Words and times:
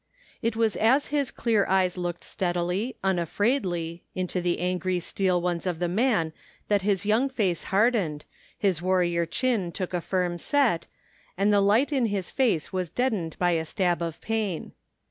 It 0.41 0.55
was 0.55 0.75
as 0.75 1.09
his 1.13 1.29
clear 1.29 1.67
eyes 1.67 1.95
looked 1.95 2.23
steadily, 2.23 2.95
imafraidly, 3.03 4.01
into 4.15 4.41
the 4.41 4.57
angry 4.57 4.99
steel 4.99 5.39
ones 5.39 5.67
of 5.67 5.77
the 5.77 5.87
man 5.87 6.33
that 6.69 6.81
his 6.81 7.05
young 7.05 7.29
face 7.29 7.65
hardened, 7.65 8.25
his 8.57 8.81
warrior 8.81 9.27
chin 9.27 9.71
took 9.71 9.93
a 9.93 10.01
firm 10.01 10.39
set, 10.39 10.87
and 11.37 11.53
the 11.53 11.61
light 11.61 11.93
in 11.93 12.07
his 12.07 12.31
face 12.31 12.73
was 12.73 12.89
deadened 12.89 13.37
by 13.37 13.51
a 13.51 13.63
stab 13.63 14.01
of 14.01 14.19
pain. 14.21 14.71